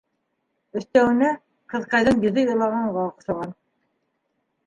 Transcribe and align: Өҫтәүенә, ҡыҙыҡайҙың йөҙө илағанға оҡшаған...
Өҫтәүенә, 0.79 1.27
ҡыҙыҡайҙың 1.73 2.23
йөҙө 2.25 2.45
илағанға 2.55 3.03
оҡшаған... 3.11 3.55